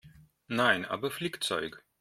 [0.47, 1.83] Nein, aber Flickzeug.